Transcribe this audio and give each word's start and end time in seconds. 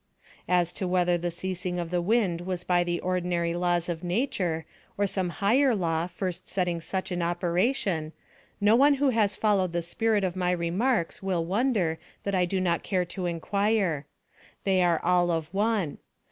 As 0.49 0.73
to 0.73 0.87
whether 0.87 1.15
the 1.15 1.29
ceasing 1.29 1.77
of 1.77 1.91
the 1.91 2.01
wind 2.01 2.41
was 2.41 2.63
by 2.63 2.83
the 2.83 2.99
ordinary 3.01 3.53
laws 3.53 3.87
of 3.87 4.03
nature, 4.03 4.65
or 4.97 5.05
some 5.05 5.29
higher 5.29 5.75
law 5.75 6.07
first 6.07 6.47
setting 6.47 6.81
such 6.81 7.11
in 7.11 7.21
operation, 7.21 8.11
no 8.59 8.75
one 8.75 8.95
who 8.95 9.09
has 9.09 9.35
followed 9.35 9.73
the 9.73 9.83
spirit 9.83 10.23
of 10.23 10.35
my 10.35 10.49
remarks 10.49 11.21
will 11.21 11.45
wonder 11.45 11.99
that 12.23 12.33
I 12.33 12.45
do 12.45 12.59
not 12.59 12.81
care 12.81 13.05
to 13.05 13.27
inquire: 13.27 14.07
they 14.63 14.81
are 14.81 14.99
all 15.03 15.29
of 15.29 15.53
one. 15.53 15.99